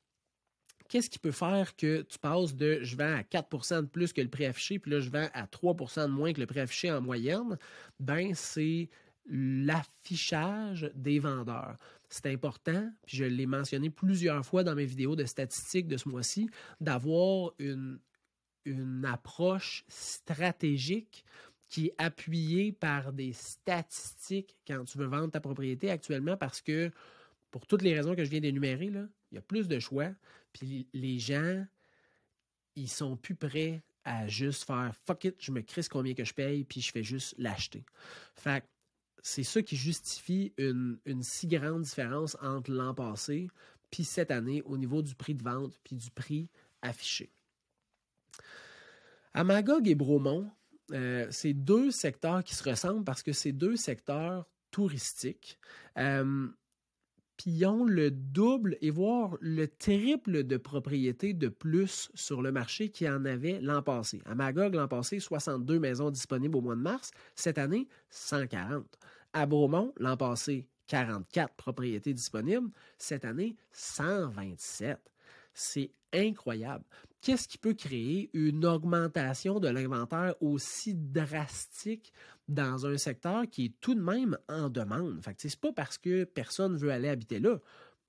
qu'est-ce 0.88 1.10
qui 1.10 1.19
peut 1.19 1.31
faire 1.31 1.75
que 1.75 2.01
tu 2.01 2.20
passes 2.20 2.56
de 2.56 2.79
je 2.82 2.96
vends 2.96 3.15
à 3.15 3.24
4 3.24 3.82
de 3.82 3.88
plus 3.88 4.13
que 4.13 4.22
le 4.22 4.29
prix 4.29 4.46
affiché, 4.46 4.79
puis 4.79 4.91
là, 4.91 5.00
je 5.00 5.10
vends 5.10 5.29
à 5.34 5.48
3 5.48 5.74
de 5.74 6.12
moins 6.12 6.34
que 6.34 6.39
le 6.39 6.46
prix 6.46 6.60
affiché 6.60 6.91
en 6.91 7.01
moyenne? 7.01 7.58
Ben, 8.00 8.34
c'est 8.34 8.89
l'affichage 9.29 10.91
des 10.96 11.20
vendeurs. 11.20 11.77
C'est 12.10 12.27
important, 12.27 12.89
puis 13.06 13.17
je 13.17 13.25
l'ai 13.25 13.46
mentionné 13.46 13.89
plusieurs 13.89 14.46
fois 14.46 14.63
dans 14.63 14.75
mes 14.75 14.86
vidéos 14.86 15.15
de 15.15 15.25
statistiques 15.25 15.88
de 15.88 15.98
ce 15.98 16.08
mois-ci, 16.08 16.50
d'avoir 16.79 17.51
une, 17.60 18.00
une 18.65 19.03
approche 19.06 19.84
stratégique 19.89 21.25
qui 21.67 21.88
est 21.88 21.96
appuyée 21.98 22.72
par 22.72 23.12
des 23.12 23.34
statistiques 23.34 24.58
quand 24.65 24.86
tu 24.86 24.98
veux 24.98 25.08
vendre 25.08 25.32
ta 25.32 25.41
propriété 25.41 25.91
actuellement 25.91 26.38
parce 26.38 26.62
que 26.62 26.91
pour 27.51 27.67
toutes 27.67 27.82
les 27.82 27.94
raisons 27.94 28.15
que 28.15 28.24
je 28.24 28.29
viens 28.29 28.39
d'énumérer, 28.39 28.86
il 28.86 29.36
y 29.36 29.38
a 29.38 29.41
plus 29.41 29.67
de 29.67 29.79
choix, 29.79 30.12
puis 30.57 30.87
les 30.93 31.19
gens, 31.19 31.65
ils 32.75 32.89
sont 32.89 33.15
plus 33.15 33.35
prêts 33.35 33.83
à 34.03 34.27
juste 34.27 34.63
faire 34.63 34.93
fuck 35.05 35.25
it, 35.25 35.35
je 35.39 35.51
me 35.51 35.61
crisse 35.61 35.89
combien 35.89 36.13
que 36.13 36.23
je 36.23 36.33
paye, 36.33 36.63
puis 36.63 36.81
je 36.81 36.91
fais 36.91 37.03
juste 37.03 37.35
l'acheter. 37.37 37.85
Fait 38.35 38.63
c'est 39.21 39.43
ça 39.43 39.61
qui 39.61 39.75
justifie 39.75 40.53
une, 40.57 40.99
si 41.21 41.47
grande 41.47 41.81
différence 41.81 42.37
entre 42.41 42.71
l'an 42.71 42.93
passé 42.93 43.49
puis 43.91 44.05
cette 44.05 44.31
année 44.31 44.61
au 44.63 44.77
niveau 44.77 45.01
du 45.01 45.15
prix 45.15 45.33
de 45.33 45.43
vente 45.43 45.77
puis 45.83 45.95
du 45.95 46.09
prix 46.11 46.49
affiché. 46.81 47.29
À 49.33 49.43
Magog 49.43 49.87
et 49.87 49.95
Bromont, 49.95 50.49
euh, 50.93 51.27
c'est 51.29 51.53
deux 51.53 51.91
secteurs 51.91 52.43
qui 52.43 52.55
se 52.55 52.67
ressemblent 52.67 53.03
parce 53.03 53.23
que 53.23 53.33
c'est 53.33 53.51
deux 53.51 53.75
secteurs 53.75 54.47
touristiques. 54.71 55.59
Euh, 55.97 56.47
ont 57.65 57.86
le 57.86 58.12
double 58.12 58.77
et 58.82 58.89
voire 58.89 59.38
le 59.39 59.67
triple 59.67 60.44
de 60.44 60.58
propriétés 60.58 61.34
de 61.34 61.48
plus 61.48 62.10
sur 62.13 62.41
le 62.41 62.51
marché 62.51 62.89
qu'il 62.89 63.08
y 63.08 63.10
en 63.10 63.25
avait 63.25 63.60
l'an 63.62 63.82
passé. 63.82 64.22
À 64.25 64.36
Magog, 64.36 64.74
l'an 64.74 64.88
passé, 64.88 65.20
62 65.20 65.79
maisons 65.79 66.12
disponibles 66.12 66.58
au 66.58 66.62
mois 66.62 66.75
de 66.75 66.82
mars. 66.82 67.12
Cette 67.36 67.58
année, 67.58 67.88
140. 68.10 68.86
À 69.34 69.46
Bromont, 69.46 69.94
l'an 69.98 70.17
passé, 70.17 70.67
44 70.88 71.53
propriétés 71.56 72.13
disponibles. 72.13 72.70
Cette 72.98 73.25
année, 73.25 73.56
127. 73.72 75.00
C'est 75.53 75.91
incroyable. 76.13 76.84
Qu'est-ce 77.22 77.48
qui 77.48 77.58
peut 77.58 77.74
créer 77.74 78.29
une 78.34 78.65
augmentation 78.65 79.60
de 79.60 79.67
l'inventaire 79.67 80.36
aussi 80.41 80.94
drastique 80.94 82.13
dans 82.48 82.86
un 82.86 82.98
secteur 82.98 83.48
qui 83.50 83.66
est 83.66 83.74
tout 83.82 83.96
de 83.96 84.01
même 84.01 84.38
en 84.48 84.70
demande? 84.70 85.22
Fait 85.24 85.34
que 85.34 85.42
c'est 85.42 85.60
pas 85.60 85.74
parce 85.74 85.98
que 85.98 86.24
personne 86.24 86.75
veut 86.75 86.92
aller 86.92 87.10
habiter 87.10 87.39
là. 87.39 87.60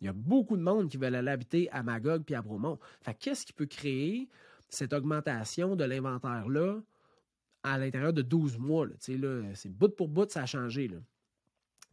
Il 0.01 0.07
y 0.07 0.09
a 0.09 0.13
beaucoup 0.13 0.57
de 0.57 0.63
monde 0.63 0.89
qui 0.89 0.97
veulent 0.97 1.15
aller 1.15 1.31
habiter 1.31 1.69
à 1.73 1.83
Magog 1.83 2.23
puis 2.23 2.35
à 2.35 2.43
Bromont. 2.43 2.79
Fait 3.01 3.15
qu'est-ce 3.15 3.45
qui 3.45 3.53
peut 3.53 3.67
créer 3.67 4.29
cette 4.69 4.93
augmentation 4.93 5.75
de 5.75 5.85
l'inventaire-là 5.85 6.81
à 7.65 7.79
l'intérieur 7.79 8.13
de 8.13 8.23
12 8.23 8.59
mois? 8.59 8.87
Là? 8.87 8.95
Là, 9.09 9.55
c'est 9.55 9.73
bout 9.73 9.89
pour 9.89 10.09
bout, 10.09 10.31
ça 10.31 10.43
a 10.43 10.47
changé. 10.47 10.87
Là. 10.87 10.99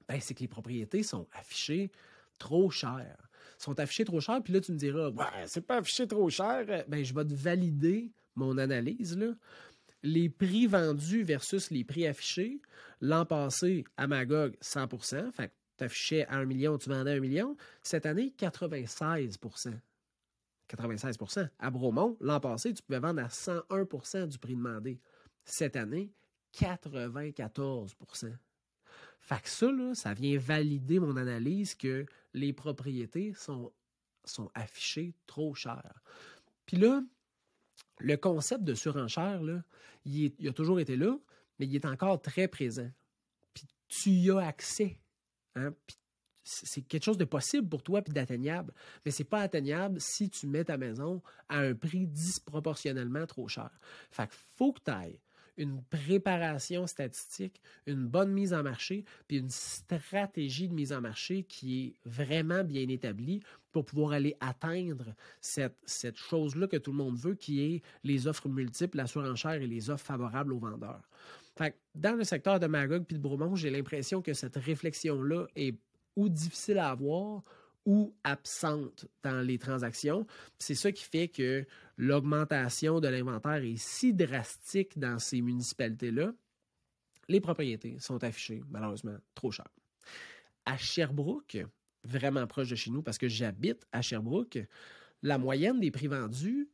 Ben, 0.07 0.19
c'est 0.21 0.35
que 0.35 0.41
les 0.41 0.47
propriétés 0.47 1.01
sont 1.01 1.27
affichées 1.33 1.91
trop 2.37 2.69
chères. 2.69 3.29
Sont 3.57 3.79
affichées 3.79 4.05
trop 4.05 4.19
chères, 4.19 4.43
puis 4.43 4.53
là, 4.53 4.61
tu 4.61 4.71
me 4.71 4.77
diras, 4.77 5.09
ouais, 5.09 5.45
c'est 5.47 5.65
pas 5.65 5.77
affiché 5.77 6.07
trop 6.07 6.29
cher. 6.29 6.65
Ben, 6.87 7.03
je 7.03 7.13
vais 7.13 7.25
te 7.25 7.33
valider 7.33 8.11
mon 8.35 8.57
analyse. 8.57 9.17
Là. 9.17 9.33
Les 10.05 10.29
prix 10.29 10.67
vendus 10.67 11.23
versus 11.23 11.71
les 11.71 11.83
prix 11.83 12.05
affichés, 12.05 12.61
l'an 13.01 13.25
passé, 13.25 13.85
à 13.97 14.05
Magog, 14.05 14.55
100% 14.61 15.31
Fait 15.31 15.51
tu 15.77 15.83
affichais 15.83 16.25
à 16.27 16.37
1 16.37 16.45
million, 16.45 16.77
tu 16.77 16.89
vendais 16.89 17.11
à 17.11 17.15
1 17.15 17.19
million. 17.19 17.57
Cette 17.81 18.05
année, 18.05 18.33
96% 18.39 19.73
96% 20.69 21.49
À 21.59 21.69
Bromont, 21.71 22.17
l'an 22.21 22.39
passé, 22.39 22.73
tu 22.73 22.81
pouvais 22.81 22.99
vendre 22.99 23.21
à 23.21 23.27
101% 23.27 24.27
du 24.27 24.37
prix 24.37 24.55
demandé. 24.55 24.99
Cette 25.43 25.75
année, 25.75 26.11
94% 26.53 28.31
Fait 29.19 29.41
que 29.41 29.49
ça, 29.49 29.71
là, 29.71 29.93
ça 29.95 30.13
vient 30.13 30.37
valider 30.37 30.99
mon 30.99 31.17
analyse 31.17 31.75
que 31.75 32.05
les 32.33 32.53
propriétés 32.53 33.33
sont, 33.33 33.71
sont 34.23 34.49
affichées 34.53 35.13
trop 35.27 35.53
chères. 35.53 36.01
Puis 36.65 36.77
là, 36.77 37.03
le 37.99 38.17
concept 38.17 38.63
de 38.63 38.73
surenchère, 38.73 39.41
il, 40.05 40.33
a 40.47 40.53
toujours 40.53 40.79
été 40.79 40.95
là, 40.95 41.17
mais 41.59 41.65
il 41.65 41.75
est 41.75 41.85
encore 41.85 42.21
très 42.21 42.47
présent. 42.47 42.89
Puis 43.53 43.65
tu 43.87 44.09
y 44.09 44.31
as 44.31 44.39
accès. 44.39 44.97
Hein? 45.55 45.73
c'est 46.45 46.81
quelque 46.81 47.03
chose 47.03 47.17
de 47.17 47.25
possible 47.25 47.67
pour 47.67 47.81
toi 47.81 48.01
puis 48.03 48.13
d'atteignable, 48.13 48.71
mais 49.03 49.11
c'est 49.11 49.23
pas 49.23 49.41
atteignable 49.41 49.99
si 49.99 50.29
tu 50.29 50.45
mets 50.47 50.63
ta 50.63 50.77
maison 50.77 51.21
à 51.49 51.57
un 51.59 51.73
prix 51.73 52.05
disproportionnellement 52.05 53.25
trop 53.25 53.47
cher. 53.47 53.71
Fait 54.11 54.27
qu'il 54.27 54.39
faut 54.55 54.71
que 54.71 54.81
tu 54.85 54.91
ailles 54.91 55.19
une 55.57 55.81
préparation 55.83 56.85
statistique, 56.85 57.61
une 57.85 58.05
bonne 58.05 58.31
mise 58.31 58.53
en 58.53 58.61
marché, 58.61 59.05
puis 59.27 59.37
une 59.37 59.49
stratégie 59.49 60.67
de 60.67 60.73
mise 60.73 60.93
en 60.93 61.01
marché 61.01 61.43
qui 61.43 61.85
est 61.85 61.93
vraiment 62.05 62.63
bien 62.63 62.87
établie 62.89 63.41
pour 63.75 63.83
pouvoir 63.83 64.13
aller 64.13 64.37
atteindre 64.39 65.13
cette, 65.41 65.75
cette 65.85 66.15
chose-là 66.15 66.65
que 66.65 66.77
tout 66.77 66.91
le 66.91 66.97
monde 66.97 67.17
veut, 67.17 67.35
qui 67.35 67.59
est 67.59 67.81
les 68.05 68.25
offres 68.25 68.47
multiples, 68.47 68.95
la 68.95 69.05
surenchère 69.05 69.61
et 69.61 69.67
les 69.67 69.89
offres 69.89 70.05
favorables 70.05 70.53
aux 70.53 70.59
vendeurs. 70.59 71.01
Fait 71.57 71.77
dans 71.93 72.15
le 72.15 72.23
secteur 72.23 72.57
de 72.57 72.67
Magog 72.67 73.03
puis 73.03 73.17
de 73.17 73.21
Bromont, 73.21 73.57
j'ai 73.57 73.69
l'impression 73.69 74.21
que 74.21 74.33
cette 74.33 74.55
réflexion-là 74.55 75.47
est 75.57 75.77
ou 76.15 76.29
difficile 76.29 76.77
à 76.77 76.91
avoir 76.91 77.43
ou 77.85 78.15
absente 78.23 79.07
dans 79.23 79.45
les 79.45 79.57
transactions. 79.57 80.25
C'est 80.57 80.73
ça 80.73 80.93
qui 80.93 81.03
fait 81.03 81.27
que 81.27 81.65
l'augmentation 81.97 83.01
de 83.01 83.09
l'inventaire 83.09 83.61
est 83.61 83.77
si 83.77 84.13
drastique 84.13 84.97
dans 84.97 85.19
ces 85.19 85.41
municipalités-là. 85.41 86.31
Les 87.27 87.41
propriétés 87.41 87.97
sont 87.99 88.23
affichées, 88.23 88.63
malheureusement, 88.69 89.17
trop 89.33 89.51
chères. 89.51 89.67
À 90.65 90.77
Sherbrooke, 90.77 91.57
vraiment 92.05 92.45
proche 92.47 92.69
de 92.69 92.75
chez 92.75 92.91
nous, 92.91 93.01
parce 93.01 93.17
que 93.17 93.27
j'habite 93.27 93.85
à 93.91 94.01
Sherbrooke, 94.01 94.59
la 95.21 95.37
moyenne 95.37 95.79
des 95.79 95.91
prix 95.91 96.07
vendus 96.07 96.69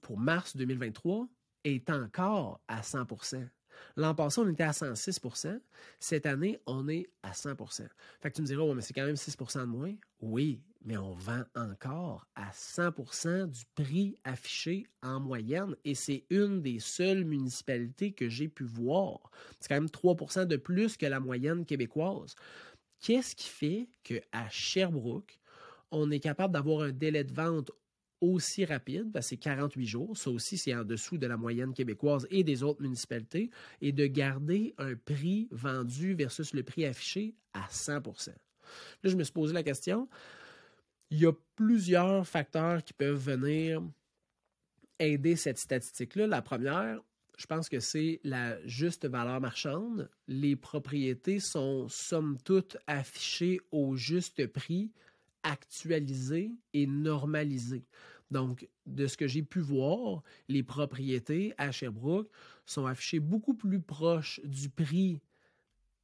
pour 0.00 0.18
mars 0.18 0.56
2023 0.56 1.28
est 1.64 1.90
encore 1.90 2.60
à 2.68 2.80
100% 2.80 3.48
L'an 3.96 4.14
passé, 4.14 4.40
on 4.40 4.48
était 4.48 4.64
à 4.64 4.70
106% 4.70 5.60
Cette 5.98 6.26
année, 6.26 6.60
on 6.66 6.88
est 6.88 7.06
à 7.22 7.32
100% 7.32 7.86
Fait 8.20 8.30
que 8.30 8.36
tu 8.36 8.42
me 8.42 8.46
diras, 8.46 8.72
mais 8.74 8.82
c'est 8.82 8.94
quand 8.94 9.04
même 9.04 9.16
6% 9.16 9.60
de 9.60 9.64
moins? 9.66 9.94
Oui, 10.20 10.62
mais 10.84 10.96
on 10.96 11.14
vend 11.14 11.44
encore 11.54 12.26
à 12.34 12.50
100% 12.50 13.46
du 13.46 13.64
prix 13.74 14.16
affiché 14.24 14.86
en 15.02 15.20
moyenne 15.20 15.74
et 15.84 15.94
c'est 15.94 16.24
une 16.30 16.62
des 16.62 16.78
seules 16.78 17.24
municipalités 17.24 18.12
que 18.12 18.28
j'ai 18.28 18.48
pu 18.48 18.64
voir. 18.64 19.30
C'est 19.60 19.68
quand 19.68 19.74
même 19.74 19.86
3% 19.86 20.46
de 20.46 20.56
plus 20.56 20.96
que 20.96 21.06
la 21.06 21.20
moyenne 21.20 21.64
québécoise. 21.64 22.34
Qu'est-ce 23.04 23.36
qui 23.36 23.50
fait 23.50 23.88
qu'à 24.02 24.48
Sherbrooke, 24.48 25.38
on 25.90 26.10
est 26.10 26.20
capable 26.20 26.54
d'avoir 26.54 26.84
un 26.84 26.90
délai 26.90 27.22
de 27.22 27.34
vente 27.34 27.70
aussi 28.22 28.64
rapide, 28.64 29.12
c'est 29.20 29.36
48 29.36 29.86
jours, 29.86 30.16
ça 30.16 30.30
aussi 30.30 30.56
c'est 30.56 30.74
en 30.74 30.84
dessous 30.84 31.18
de 31.18 31.26
la 31.26 31.36
moyenne 31.36 31.74
québécoise 31.74 32.26
et 32.30 32.42
des 32.44 32.62
autres 32.62 32.80
municipalités, 32.80 33.50
et 33.82 33.92
de 33.92 34.06
garder 34.06 34.74
un 34.78 34.94
prix 34.94 35.48
vendu 35.50 36.14
versus 36.14 36.54
le 36.54 36.62
prix 36.62 36.86
affiché 36.86 37.34
à 37.52 37.66
100% 37.70 38.28
Là, 38.28 38.34
je 39.10 39.16
me 39.16 39.22
suis 39.22 39.34
posé 39.34 39.52
la 39.52 39.62
question, 39.62 40.08
il 41.10 41.18
y 41.18 41.26
a 41.26 41.32
plusieurs 41.56 42.26
facteurs 42.26 42.82
qui 42.82 42.94
peuvent 42.94 43.22
venir 43.22 43.82
aider 44.98 45.36
cette 45.36 45.58
statistique-là. 45.58 46.26
La 46.26 46.40
première, 46.40 47.02
je 47.36 47.46
pense 47.46 47.68
que 47.68 47.80
c'est 47.80 48.20
la 48.24 48.64
juste 48.66 49.06
valeur 49.06 49.40
marchande. 49.40 50.08
Les 50.28 50.56
propriétés 50.56 51.40
sont 51.40 51.88
somme 51.88 52.38
toute 52.44 52.76
affichées 52.86 53.60
au 53.72 53.96
juste 53.96 54.46
prix, 54.46 54.92
actualisées 55.42 56.52
et 56.72 56.86
normalisées. 56.86 57.84
Donc, 58.30 58.68
de 58.86 59.06
ce 59.06 59.16
que 59.16 59.26
j'ai 59.26 59.42
pu 59.42 59.60
voir, 59.60 60.22
les 60.48 60.62
propriétés 60.62 61.54
à 61.58 61.70
Sherbrooke 61.70 62.30
sont 62.66 62.86
affichées 62.86 63.20
beaucoup 63.20 63.54
plus 63.54 63.80
proches 63.80 64.40
du 64.44 64.68
prix 64.68 65.20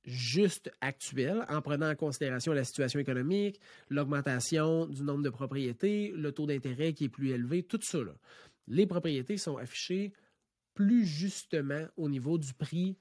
juste 0.05 0.71
actuel, 0.81 1.45
en 1.49 1.61
prenant 1.61 1.91
en 1.91 1.95
considération 1.95 2.53
la 2.53 2.65
situation 2.65 2.99
économique, 3.01 3.61
l'augmentation 3.89 4.87
du 4.87 5.03
nombre 5.03 5.23
de 5.23 5.31
propriétés, 5.31 6.13
le 6.15 6.33
taux 6.33 6.47
d'intérêt 6.47 6.93
qui 6.93 7.05
est 7.05 7.09
plus 7.09 7.31
élevé, 7.31 7.63
tout 7.63 7.81
ça. 7.83 7.99
Les 8.67 8.87
propriétés 8.87 9.37
sont 9.37 9.57
affichées 9.57 10.13
plus 10.81 11.05
justement 11.05 11.85
au 11.99 12.09
niveau 12.09 12.39
du 12.39 12.55
prix 12.55 12.97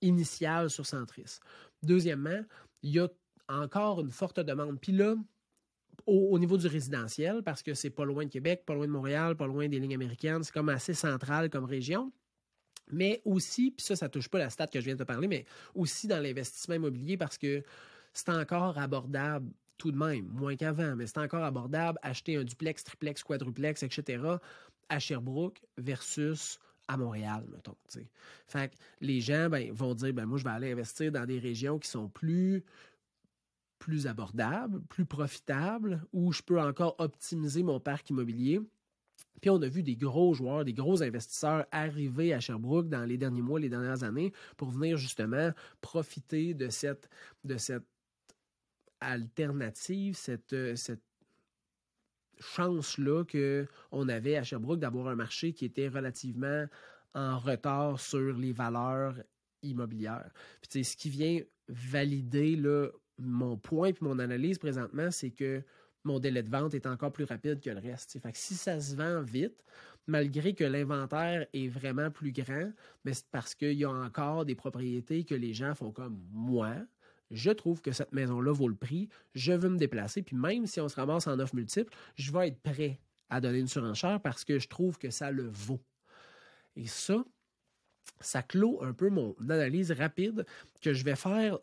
initial 0.00 0.68
sur 0.68 0.84
Centris. 0.84 1.38
Deuxièmement, 1.84 2.40
il 2.82 2.90
y 2.90 2.98
a 2.98 3.08
encore 3.48 4.00
une 4.00 4.10
forte 4.10 4.40
demande. 4.40 4.80
Puis 4.80 4.90
là, 4.90 5.14
au, 6.06 6.36
niveau 6.40 6.56
du 6.56 6.66
résidentiel, 6.66 7.44
parce 7.44 7.62
que 7.62 7.72
c'est 7.72 7.90
pas 7.90 8.04
loin 8.04 8.24
de 8.24 8.30
Québec, 8.30 8.64
pas 8.66 8.74
loin 8.74 8.88
de 8.88 8.90
Montréal, 8.90 9.36
pas 9.36 9.46
loin 9.46 9.68
des 9.68 9.78
lignes 9.78 9.94
américaines, 9.94 10.42
c'est 10.42 10.52
comme 10.52 10.70
assez 10.70 10.92
central 10.92 11.50
comme 11.50 11.66
région. 11.66 12.12
Mais 12.90 13.22
aussi, 13.24 13.70
puis 13.70 13.86
ça, 13.86 13.94
ça 13.94 14.08
touche 14.08 14.28
pas 14.28 14.38
la 14.38 14.50
stat 14.50 14.66
que 14.66 14.80
je 14.80 14.86
viens 14.86 14.96
de 14.96 15.04
te 15.04 15.06
parler, 15.06 15.28
mais 15.28 15.44
aussi 15.76 16.08
dans 16.08 16.20
l'investissement 16.20 16.74
immobilier 16.74 17.16
parce 17.16 17.38
que 17.38 17.62
c'est 18.12 18.30
encore 18.30 18.76
abordable 18.76 19.52
tout 19.78 19.92
de 19.92 19.96
même, 19.96 20.26
moins 20.32 20.56
qu'avant, 20.56 20.96
mais 20.96 21.06
c'est 21.06 21.18
encore 21.18 21.44
abordable 21.44 21.96
acheter 22.02 22.34
un 22.34 22.42
duplex, 22.42 22.82
triplex, 22.82 23.22
quadruplex, 23.22 23.84
etc. 23.84 24.18
à 24.88 24.98
Sherbrooke 24.98 25.60
versus 25.76 26.58
à 26.88 26.96
Montréal, 26.96 27.44
mettons. 27.50 27.76
Fait 28.46 28.68
que 28.68 28.76
les 29.00 29.20
gens 29.20 29.48
ben, 29.48 29.72
vont 29.72 29.94
dire 29.94 30.12
ben, 30.12 30.26
moi, 30.26 30.38
je 30.38 30.44
vais 30.44 30.50
aller 30.50 30.72
investir 30.72 31.10
dans 31.10 31.26
des 31.26 31.38
régions 31.38 31.78
qui 31.78 31.88
sont 31.88 32.08
plus 32.08 32.64
plus 33.78 34.06
abordable, 34.06 34.80
plus 34.88 35.04
profitable, 35.04 36.02
où 36.12 36.32
je 36.32 36.42
peux 36.42 36.60
encore 36.60 36.96
optimiser 36.98 37.62
mon 37.62 37.78
parc 37.78 38.08
immobilier. 38.10 38.60
Puis 39.40 39.50
on 39.50 39.60
a 39.60 39.68
vu 39.68 39.82
des 39.82 39.96
gros 39.96 40.32
joueurs, 40.34 40.64
des 40.64 40.72
gros 40.72 41.02
investisseurs 41.02 41.66
arriver 41.70 42.32
à 42.32 42.40
Sherbrooke 42.40 42.88
dans 42.88 43.04
les 43.04 43.18
derniers 43.18 43.42
mois, 43.42 43.60
les 43.60 43.68
dernières 43.68 44.02
années, 44.02 44.32
pour 44.56 44.70
venir 44.70 44.96
justement 44.96 45.50
profiter 45.82 46.54
de 46.54 46.70
cette, 46.70 47.10
de 47.44 47.58
cette 47.58 47.86
alternative, 49.00 50.16
cette, 50.16 50.76
cette 50.76 51.02
chance-là 52.40 53.24
qu'on 53.24 54.08
avait 54.08 54.36
à 54.36 54.42
Sherbrooke 54.42 54.80
d'avoir 54.80 55.08
un 55.08 55.16
marché 55.16 55.52
qui 55.52 55.64
était 55.64 55.88
relativement 55.88 56.66
en 57.14 57.38
retard 57.38 57.98
sur 57.98 58.36
les 58.36 58.52
valeurs 58.52 59.14
immobilières. 59.62 60.30
Puis, 60.60 60.84
ce 60.84 60.96
qui 60.96 61.10
vient 61.10 61.40
valider 61.68 62.60
mon 63.18 63.56
point 63.56 63.88
et 63.88 63.94
mon 64.00 64.18
analyse 64.18 64.58
présentement, 64.58 65.10
c'est 65.10 65.30
que 65.30 65.62
mon 66.04 66.20
délai 66.20 66.42
de 66.42 66.50
vente 66.50 66.74
est 66.74 66.86
encore 66.86 67.12
plus 67.12 67.24
rapide 67.24 67.60
que 67.60 67.70
le 67.70 67.80
reste. 67.80 68.18
Fait 68.20 68.30
si 68.34 68.54
ça 68.54 68.80
se 68.80 68.94
vend 68.94 69.22
vite, 69.22 69.64
malgré 70.06 70.54
que 70.54 70.64
l'inventaire 70.64 71.46
est 71.52 71.68
vraiment 71.68 72.10
plus 72.10 72.32
grand, 72.32 72.70
mais 73.04 73.12
c'est 73.12 73.28
parce 73.30 73.54
qu'il 73.54 73.72
y 73.72 73.84
a 73.84 73.90
encore 73.90 74.44
des 74.44 74.54
propriétés 74.54 75.24
que 75.24 75.34
les 75.34 75.52
gens 75.52 75.74
font 75.74 75.90
comme 75.90 76.22
moi. 76.30 76.76
Je 77.30 77.50
trouve 77.50 77.80
que 77.80 77.92
cette 77.92 78.12
maison-là 78.12 78.52
vaut 78.52 78.68
le 78.68 78.74
prix. 78.74 79.08
Je 79.34 79.52
veux 79.52 79.68
me 79.68 79.78
déplacer. 79.78 80.22
Puis 80.22 80.36
même 80.36 80.66
si 80.66 80.80
on 80.80 80.88
se 80.88 80.96
ramasse 80.96 81.26
en 81.26 81.38
offre 81.38 81.54
multiple, 81.54 81.92
je 82.14 82.32
vais 82.32 82.48
être 82.48 82.60
prêt 82.60 83.00
à 83.30 83.40
donner 83.40 83.58
une 83.58 83.68
surenchère 83.68 84.20
parce 84.20 84.44
que 84.44 84.58
je 84.58 84.68
trouve 84.68 84.98
que 84.98 85.10
ça 85.10 85.30
le 85.30 85.48
vaut. 85.48 85.80
Et 86.76 86.86
ça, 86.86 87.24
ça 88.20 88.42
clôt 88.42 88.82
un 88.82 88.92
peu 88.92 89.08
mon 89.08 89.34
analyse 89.40 89.90
rapide 89.92 90.46
que 90.80 90.92
je 90.92 91.04
vais 91.04 91.16
faire 91.16 91.58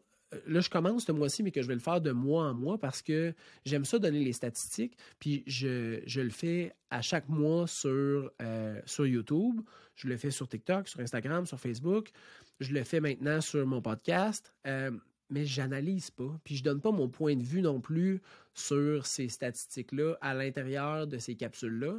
là, 0.47 0.59
je 0.59 0.69
commence 0.69 1.05
ce 1.05 1.11
mois-ci, 1.11 1.43
mais 1.43 1.51
que 1.51 1.61
je 1.61 1.67
vais 1.67 1.73
le 1.73 1.79
faire 1.79 2.01
de 2.01 2.11
mois 2.11 2.45
en 2.45 2.53
mois 2.53 2.77
parce 2.77 3.01
que 3.01 3.33
j'aime 3.65 3.85
ça 3.85 3.99
donner 3.99 4.23
les 4.23 4.33
statistiques. 4.33 4.97
Puis 5.19 5.43
je, 5.47 6.19
le 6.19 6.29
fais 6.29 6.73
à 6.89 7.01
chaque 7.01 7.29
mois 7.29 7.67
sur, 7.67 8.31
euh, 8.41 8.81
sur 8.85 9.05
YouTube. 9.05 9.61
Je 9.95 10.07
le 10.07 10.17
fais 10.17 10.31
sur 10.31 10.47
TikTok, 10.47 10.87
sur 10.87 10.99
Instagram, 10.99 11.45
sur 11.45 11.59
Facebook. 11.59 12.11
Je 12.59 12.73
le 12.73 12.83
fais 12.83 12.99
maintenant 12.99 13.41
sur 13.41 13.65
mon 13.65 13.81
podcast. 13.81 14.53
Euh, 14.67 14.91
mais 15.33 15.45
j'analyse 15.45 16.11
pas. 16.11 16.39
Puis 16.43 16.55
je 16.55 16.63
donne 16.63 16.79
pas 16.79 16.91
mon 16.91 17.09
point 17.09 17.35
de 17.35 17.43
vue 17.43 17.61
non 17.61 17.81
plus 17.81 18.21
sur 18.53 19.05
ces 19.05 19.27
statistiques-là 19.27 20.17
à 20.21 20.33
l'intérieur 20.33 21.07
de 21.07 21.17
ces 21.17 21.35
capsules-là. 21.35 21.95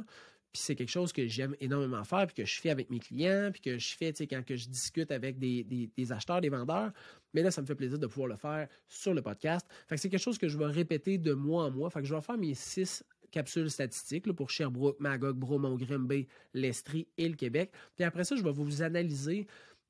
Puis 0.53 0.61
c'est 0.61 0.75
quelque 0.75 0.89
chose 0.89 1.11
que 1.11 1.27
j'aime 1.27 1.53
énormément 1.59 2.05
faire, 2.05 2.27
puis 2.27 2.35
que 2.35 2.45
je 2.45 2.61
fais 2.61 2.69
avec 2.69 2.89
mes 2.89 2.99
clients, 2.99 3.49
puis 3.51 3.59
que 3.59 3.77
je 3.77 3.97
fais 3.97 4.13
quand 4.13 4.41
que 4.45 4.55
je 4.55 4.69
discute 4.69 5.11
avec 5.11 5.37
des, 5.37 6.11
acheteurs, 6.13 6.39
des 6.39 6.47
vendeurs. 6.47 6.93
Mais 7.33 7.43
là, 7.43 7.51
ça 7.51 7.61
me 7.61 7.67
fait 7.67 7.75
plaisir 7.75 7.99
de 7.99 8.07
pouvoir 8.07 8.29
le 8.29 8.37
faire 8.37 8.69
sur 8.87 9.13
le 9.13 9.21
podcast. 9.21 9.67
Fait 9.87 9.95
que 9.95 10.01
c'est 10.01 10.09
quelque 10.09 10.21
chose 10.21 10.37
que 10.37 10.47
je 10.47 10.57
vais 10.57 10.67
répéter 10.67 11.17
de 11.17 11.33
mois 11.33 11.65
en 11.65 11.71
mois. 11.71 11.89
Fait 11.89 11.99
que 11.99 12.05
je 12.05 12.15
vais 12.15 12.21
faire 12.21 12.37
mes 12.37 12.53
six 12.53 13.03
capsules 13.31 13.69
statistiques 13.69 14.31
pour 14.31 14.49
Sherbrooke, 14.49 14.97
Magog, 15.01 15.35
Bromont, 15.35 15.75
Grimby, 15.75 16.25
l'Estrie 16.53 17.05
et 17.17 17.27
le 17.27 17.35
Québec. 17.35 17.73
Puis 17.97 18.05
après 18.05 18.23
ça, 18.23 18.37
je 18.37 18.43
vais 18.43 18.53
vous 18.53 18.81
analyser 18.81 19.47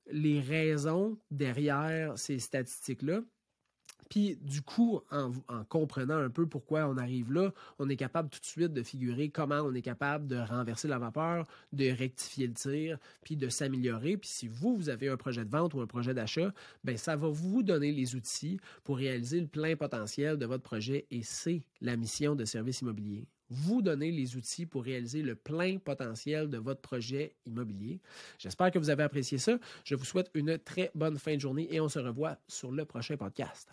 les 0.07 0.39
raisons 0.39 1.19
derrière 1.29 2.17
ces 2.17 2.39
statistiques-là. 2.39 3.21
Puis 4.09 4.37
du 4.41 4.61
coup, 4.61 5.01
en, 5.11 5.31
comprenant 5.67 6.17
un 6.17 6.29
peu 6.29 6.47
pourquoi 6.47 6.87
on 6.87 6.97
arrive 6.97 7.33
là, 7.33 7.51
on 7.79 7.89
est 7.89 7.95
capable 7.95 8.29
tout 8.29 8.39
de 8.39 8.45
suite 8.45 8.73
de 8.73 8.83
figurer 8.83 9.29
comment 9.29 9.61
on 9.61 9.73
est 9.73 9.81
capable 9.81 10.27
de 10.27 10.37
renverser 10.37 10.87
la 10.87 10.99
vapeur, 10.99 11.47
de 11.73 11.89
rectifier 11.89 12.47
le 12.47 12.53
tir, 12.53 12.97
puis 13.23 13.35
de 13.35 13.49
s'améliorer. 13.49 14.17
Puis 14.17 14.29
si 14.29 14.47
vous, 14.47 14.75
vous 14.75 14.89
avez 14.89 15.09
un 15.09 15.17
projet 15.17 15.43
de 15.43 15.49
vente 15.49 15.73
ou 15.73 15.81
un 15.81 15.87
projet 15.87 16.13
d'achat, 16.13 16.53
ben 16.83 16.97
ça 16.97 17.15
va 17.15 17.27
vous 17.27 17.63
donner 17.63 17.91
les 17.91 18.15
outils 18.15 18.59
pour 18.83 18.97
réaliser 18.97 19.41
le 19.41 19.47
plein 19.47 19.75
potentiel 19.75 20.37
de 20.37 20.45
votre 20.45 20.63
projet 20.63 21.05
et 21.11 21.23
c'est 21.23 21.61
la 21.81 21.97
mission 21.97 22.35
de 22.35 22.45
service 22.45 22.81
immobilier 22.81 23.27
vous 23.49 23.83
donner 23.83 24.11
les 24.11 24.35
outils 24.35 24.65
pour 24.65 24.83
réaliser 24.83 25.21
le 25.21 25.35
plein 25.35 25.77
potentiel 25.77 26.49
de 26.49 26.57
votre 26.57 26.81
projet 26.81 27.35
immobilier. 27.45 27.99
J'espère 28.39 28.71
que 28.71 28.79
vous 28.79 28.89
avez 28.89 29.03
apprécié 29.03 29.37
ça. 29.37 29.59
Je 29.83 29.93
vous 29.93 30.03
souhaite 30.05 30.31
une 30.33 30.57
très 30.57 30.89
bonne 30.95 31.19
fin 31.19 31.35
de 31.35 31.41
journée 31.41 31.67
et 31.71 31.79
on 31.79 31.89
se 31.89 31.99
revoit 31.99 32.37
sur 32.47 32.71
le 32.71 32.85
prochain 32.85 33.17
podcast. 33.17 33.69